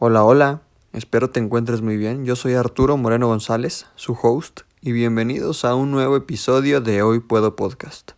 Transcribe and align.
Hola, 0.00 0.22
hola, 0.22 0.62
espero 0.92 1.28
te 1.30 1.40
encuentres 1.40 1.82
muy 1.82 1.96
bien. 1.96 2.24
Yo 2.24 2.36
soy 2.36 2.54
Arturo 2.54 2.96
Moreno 2.96 3.26
González, 3.26 3.86
su 3.96 4.12
host, 4.12 4.60
y 4.80 4.92
bienvenidos 4.92 5.64
a 5.64 5.74
un 5.74 5.90
nuevo 5.90 6.16
episodio 6.16 6.80
de 6.80 7.02
Hoy 7.02 7.18
Puedo 7.18 7.56
Podcast. 7.56 8.12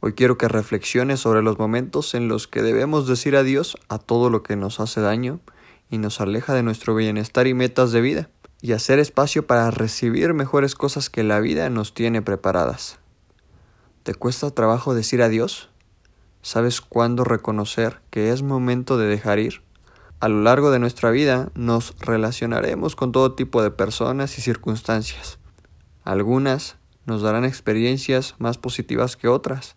Hoy 0.00 0.12
quiero 0.12 0.36
que 0.36 0.48
reflexiones 0.48 1.20
sobre 1.20 1.40
los 1.40 1.58
momentos 1.58 2.12
en 2.12 2.28
los 2.28 2.46
que 2.46 2.60
debemos 2.60 3.08
decir 3.08 3.36
adiós 3.36 3.78
a 3.88 3.96
todo 3.96 4.28
lo 4.28 4.42
que 4.42 4.54
nos 4.54 4.80
hace 4.80 5.00
daño 5.00 5.40
y 5.88 5.96
nos 5.96 6.20
aleja 6.20 6.52
de 6.52 6.62
nuestro 6.62 6.94
bienestar 6.94 7.46
y 7.46 7.54
metas 7.54 7.90
de 7.90 8.02
vida, 8.02 8.28
y 8.60 8.72
hacer 8.72 8.98
espacio 8.98 9.46
para 9.46 9.70
recibir 9.70 10.34
mejores 10.34 10.74
cosas 10.74 11.08
que 11.08 11.22
la 11.22 11.40
vida 11.40 11.70
nos 11.70 11.94
tiene 11.94 12.20
preparadas. 12.20 12.98
¿Te 14.02 14.14
cuesta 14.14 14.50
trabajo 14.50 14.94
decir 14.94 15.22
adiós? 15.22 15.70
¿Sabes 16.42 16.82
cuándo 16.82 17.24
reconocer 17.24 18.02
que 18.10 18.30
es 18.30 18.42
momento 18.42 18.98
de 18.98 19.06
dejar 19.06 19.38
ir? 19.38 19.64
A 20.24 20.28
lo 20.30 20.40
largo 20.40 20.70
de 20.70 20.78
nuestra 20.78 21.10
vida 21.10 21.50
nos 21.54 21.94
relacionaremos 22.00 22.96
con 22.96 23.12
todo 23.12 23.34
tipo 23.34 23.62
de 23.62 23.70
personas 23.70 24.38
y 24.38 24.40
circunstancias. 24.40 25.38
Algunas 26.02 26.78
nos 27.04 27.20
darán 27.20 27.44
experiencias 27.44 28.34
más 28.38 28.56
positivas 28.56 29.18
que 29.18 29.28
otras, 29.28 29.76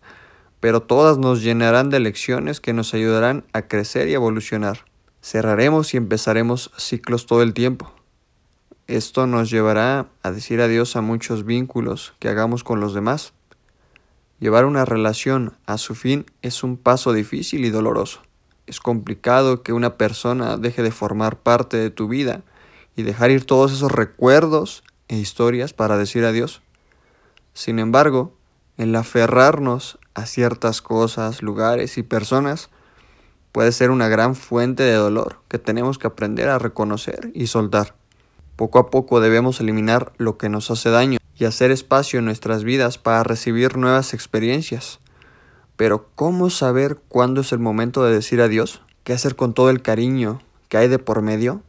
pero 0.58 0.80
todas 0.80 1.18
nos 1.18 1.42
llenarán 1.42 1.90
de 1.90 2.00
lecciones 2.00 2.62
que 2.62 2.72
nos 2.72 2.94
ayudarán 2.94 3.44
a 3.52 3.68
crecer 3.68 4.08
y 4.08 4.14
evolucionar. 4.14 4.86
Cerraremos 5.20 5.92
y 5.92 5.98
empezaremos 5.98 6.70
ciclos 6.78 7.26
todo 7.26 7.42
el 7.42 7.52
tiempo. 7.52 7.92
Esto 8.86 9.26
nos 9.26 9.50
llevará 9.50 10.08
a 10.22 10.30
decir 10.30 10.62
adiós 10.62 10.96
a 10.96 11.02
muchos 11.02 11.44
vínculos 11.44 12.14
que 12.20 12.30
hagamos 12.30 12.64
con 12.64 12.80
los 12.80 12.94
demás. 12.94 13.34
Llevar 14.40 14.64
una 14.64 14.86
relación 14.86 15.58
a 15.66 15.76
su 15.76 15.94
fin 15.94 16.24
es 16.40 16.62
un 16.64 16.78
paso 16.78 17.12
difícil 17.12 17.66
y 17.66 17.68
doloroso. 17.68 18.22
Es 18.68 18.80
complicado 18.80 19.62
que 19.62 19.72
una 19.72 19.96
persona 19.96 20.58
deje 20.58 20.82
de 20.82 20.90
formar 20.90 21.38
parte 21.38 21.78
de 21.78 21.88
tu 21.88 22.06
vida 22.06 22.42
y 22.96 23.02
dejar 23.02 23.30
ir 23.30 23.46
todos 23.46 23.72
esos 23.72 23.90
recuerdos 23.90 24.84
e 25.08 25.16
historias 25.16 25.72
para 25.72 25.96
decir 25.96 26.26
adiós. 26.26 26.60
Sin 27.54 27.78
embargo, 27.78 28.34
el 28.76 28.94
aferrarnos 28.94 29.98
a 30.12 30.26
ciertas 30.26 30.82
cosas, 30.82 31.42
lugares 31.42 31.96
y 31.96 32.02
personas 32.02 32.68
puede 33.52 33.72
ser 33.72 33.90
una 33.90 34.08
gran 34.08 34.34
fuente 34.34 34.82
de 34.82 34.96
dolor 34.96 35.40
que 35.48 35.58
tenemos 35.58 35.96
que 35.96 36.06
aprender 36.06 36.50
a 36.50 36.58
reconocer 36.58 37.30
y 37.32 37.46
soltar. 37.46 37.94
Poco 38.54 38.78
a 38.78 38.90
poco 38.90 39.20
debemos 39.20 39.60
eliminar 39.60 40.12
lo 40.18 40.36
que 40.36 40.50
nos 40.50 40.70
hace 40.70 40.90
daño 40.90 41.18
y 41.38 41.46
hacer 41.46 41.70
espacio 41.70 42.18
en 42.18 42.26
nuestras 42.26 42.64
vidas 42.64 42.98
para 42.98 43.22
recibir 43.22 43.78
nuevas 43.78 44.12
experiencias. 44.12 45.00
Pero 45.78 46.08
¿cómo 46.16 46.50
saber 46.50 46.98
cuándo 47.06 47.40
es 47.40 47.52
el 47.52 47.60
momento 47.60 48.02
de 48.02 48.12
decir 48.12 48.40
adiós? 48.40 48.82
¿Qué 49.04 49.12
hacer 49.12 49.36
con 49.36 49.54
todo 49.54 49.70
el 49.70 49.80
cariño 49.80 50.42
que 50.68 50.76
hay 50.76 50.88
de 50.88 50.98
por 50.98 51.22
medio? 51.22 51.62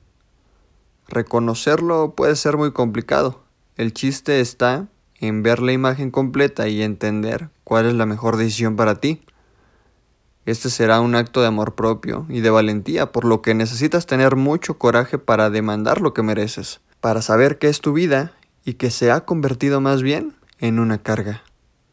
Reconocerlo 1.08 2.16
puede 2.16 2.36
ser 2.36 2.58
muy 2.58 2.72
complicado. 2.72 3.44
El 3.76 3.94
chiste 3.94 4.42
está 4.42 4.88
en 5.20 5.44
ver 5.44 5.62
la 5.62 5.74
imagen 5.74 6.10
completa 6.10 6.68
y 6.68 6.82
entender 6.82 7.50
cuál 7.64 7.86
es 7.86 7.94
la 7.94 8.08
mejor 8.08 8.38
decisión 8.38 8.76
para 8.76 8.96
ti. 8.96 9.22
Este 10.48 10.72
será 10.72 11.02
un 11.02 11.14
acto 11.14 11.42
de 11.42 11.48
amor 11.48 11.76
propio 11.76 12.26
y 12.30 12.40
de 12.40 12.50
valentía, 12.50 13.12
por 13.12 13.26
lo 13.26 13.44
que 13.44 13.54
necesitas 13.54 14.08
tener 14.08 14.36
mucho 14.36 14.80
coraje 14.80 15.20
para 15.20 15.52
demandar 15.52 16.02
lo 16.02 16.16
que 16.16 16.24
mereces, 16.24 16.82
para 17.00 17.22
saber 17.22 17.60
qué 17.60 17.68
es 17.68 17.80
tu 17.80 17.94
vida 17.94 18.32
y 18.66 18.74
que 18.74 18.90
se 18.90 19.12
ha 19.12 19.24
convertido 19.26 19.82
más 19.82 20.02
bien 20.02 20.34
en 20.58 20.80
una 20.80 20.98
carga 20.98 21.44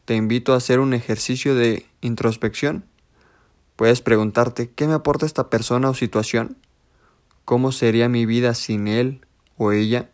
te 0.06 0.14
invito 0.14 0.54
a 0.54 0.56
hacer 0.56 0.78
un 0.78 0.94
ejercicio 0.94 1.56
de 1.56 1.84
introspección. 2.00 2.84
Puedes 3.74 4.00
preguntarte 4.00 4.70
¿qué 4.70 4.86
me 4.86 4.94
aporta 4.94 5.26
esta 5.26 5.50
persona 5.50 5.90
o 5.90 5.94
situación? 5.94 6.56
¿Cómo 7.44 7.72
sería 7.72 8.08
mi 8.08 8.24
vida 8.24 8.54
sin 8.54 8.86
él 8.86 9.20
o 9.58 9.72
ella? 9.72 10.08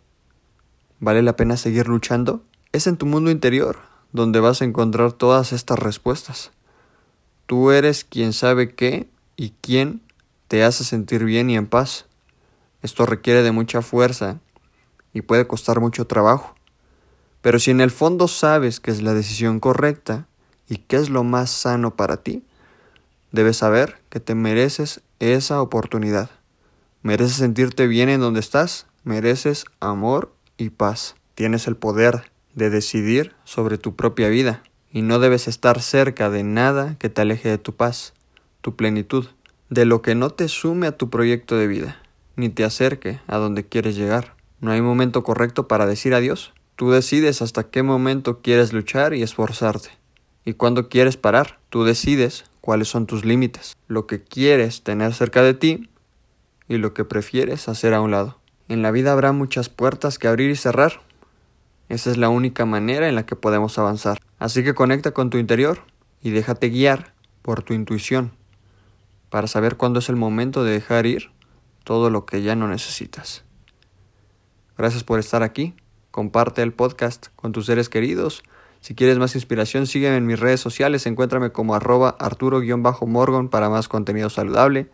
¿Vale 0.98 1.22
la 1.22 1.36
pena 1.36 1.58
seguir 1.58 1.88
luchando? 1.88 2.42
Es 2.72 2.86
en 2.86 2.96
tu 2.96 3.04
mundo 3.04 3.30
interior 3.30 3.80
donde 4.12 4.40
vas 4.40 4.62
a 4.62 4.64
encontrar 4.64 5.12
todas 5.12 5.52
estas 5.52 5.78
respuestas. 5.78 6.52
Tú 7.44 7.70
eres 7.70 8.04
quien 8.04 8.32
sabe 8.32 8.74
qué 8.74 9.10
y 9.36 9.52
quién 9.60 10.00
te 10.48 10.64
hace 10.64 10.84
sentir 10.84 11.24
bien 11.24 11.50
y 11.50 11.56
en 11.56 11.66
paz. 11.66 12.06
Esto 12.80 13.04
requiere 13.04 13.42
de 13.42 13.52
mucha 13.52 13.82
fuerza 13.82 14.40
y 15.12 15.20
puede 15.20 15.46
costar 15.46 15.80
mucho 15.80 16.06
trabajo. 16.06 16.51
Pero 17.42 17.58
si 17.58 17.70
en 17.72 17.80
el 17.80 17.90
fondo 17.90 18.28
sabes 18.28 18.80
que 18.80 18.90
es 18.90 19.02
la 19.02 19.14
decisión 19.14 19.60
correcta 19.60 20.26
y 20.68 20.78
que 20.78 20.96
es 20.96 21.10
lo 21.10 21.24
más 21.24 21.50
sano 21.50 21.96
para 21.96 22.18
ti, 22.18 22.44
debes 23.32 23.58
saber 23.58 23.98
que 24.08 24.20
te 24.20 24.34
mereces 24.34 25.02
esa 25.18 25.60
oportunidad. 25.60 26.30
Mereces 27.02 27.36
sentirte 27.36 27.88
bien 27.88 28.08
en 28.08 28.20
donde 28.20 28.40
estás, 28.40 28.86
mereces 29.02 29.64
amor 29.80 30.32
y 30.56 30.70
paz. 30.70 31.16
Tienes 31.34 31.66
el 31.66 31.76
poder 31.76 32.30
de 32.54 32.70
decidir 32.70 33.34
sobre 33.44 33.76
tu 33.76 33.96
propia 33.96 34.28
vida 34.28 34.62
y 34.92 35.02
no 35.02 35.18
debes 35.18 35.48
estar 35.48 35.82
cerca 35.82 36.30
de 36.30 36.44
nada 36.44 36.96
que 36.98 37.08
te 37.08 37.22
aleje 37.22 37.48
de 37.48 37.58
tu 37.58 37.74
paz, 37.74 38.12
tu 38.60 38.76
plenitud, 38.76 39.26
de 39.68 39.86
lo 39.86 40.02
que 40.02 40.14
no 40.14 40.30
te 40.30 40.48
sume 40.48 40.86
a 40.86 40.96
tu 40.96 41.10
proyecto 41.10 41.56
de 41.56 41.66
vida, 41.66 42.00
ni 42.36 42.50
te 42.50 42.62
acerque 42.62 43.20
a 43.26 43.38
donde 43.38 43.64
quieres 43.64 43.96
llegar. 43.96 44.36
No 44.60 44.70
hay 44.70 44.82
momento 44.82 45.24
correcto 45.24 45.66
para 45.66 45.86
decir 45.86 46.14
adiós. 46.14 46.52
Tú 46.82 46.90
decides 46.90 47.42
hasta 47.42 47.70
qué 47.70 47.84
momento 47.84 48.42
quieres 48.42 48.72
luchar 48.72 49.14
y 49.14 49.22
esforzarte. 49.22 49.90
Y 50.44 50.54
cuándo 50.54 50.88
quieres 50.88 51.16
parar. 51.16 51.60
Tú 51.70 51.84
decides 51.84 52.44
cuáles 52.60 52.88
son 52.88 53.06
tus 53.06 53.24
límites, 53.24 53.76
lo 53.86 54.08
que 54.08 54.20
quieres 54.20 54.82
tener 54.82 55.14
cerca 55.14 55.44
de 55.44 55.54
ti 55.54 55.88
y 56.66 56.78
lo 56.78 56.92
que 56.92 57.04
prefieres 57.04 57.68
hacer 57.68 57.94
a 57.94 58.00
un 58.00 58.10
lado. 58.10 58.40
En 58.66 58.82
la 58.82 58.90
vida 58.90 59.12
habrá 59.12 59.30
muchas 59.30 59.68
puertas 59.68 60.18
que 60.18 60.26
abrir 60.26 60.50
y 60.50 60.56
cerrar. 60.56 61.02
Esa 61.88 62.10
es 62.10 62.16
la 62.16 62.30
única 62.30 62.66
manera 62.66 63.08
en 63.08 63.14
la 63.14 63.26
que 63.26 63.36
podemos 63.36 63.78
avanzar. 63.78 64.18
Así 64.40 64.64
que 64.64 64.74
conecta 64.74 65.12
con 65.12 65.30
tu 65.30 65.38
interior 65.38 65.84
y 66.20 66.30
déjate 66.30 66.68
guiar 66.68 67.14
por 67.42 67.62
tu 67.62 67.74
intuición 67.74 68.32
para 69.30 69.46
saber 69.46 69.76
cuándo 69.76 70.00
es 70.00 70.08
el 70.08 70.16
momento 70.16 70.64
de 70.64 70.72
dejar 70.72 71.06
ir 71.06 71.30
todo 71.84 72.10
lo 72.10 72.26
que 72.26 72.42
ya 72.42 72.56
no 72.56 72.66
necesitas. 72.66 73.44
Gracias 74.76 75.04
por 75.04 75.20
estar 75.20 75.44
aquí 75.44 75.76
comparte 76.12 76.62
el 76.62 76.72
podcast 76.72 77.26
con 77.34 77.50
tus 77.50 77.66
seres 77.66 77.88
queridos. 77.88 78.44
Si 78.80 78.94
quieres 78.94 79.18
más 79.18 79.34
inspiración, 79.34 79.88
sígueme 79.88 80.18
en 80.18 80.26
mis 80.26 80.38
redes 80.38 80.60
sociales, 80.60 81.06
encuéntrame 81.06 81.50
como 81.50 81.74
arroba 81.74 82.10
arturo-morgon 82.20 83.48
para 83.48 83.68
más 83.68 83.88
contenido 83.88 84.30
saludable 84.30 84.88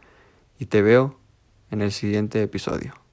y 0.59 0.67
te 0.67 0.81
veo 0.81 1.19
en 1.71 1.83
el 1.83 1.93
siguiente 1.93 2.43
episodio. 2.43 3.08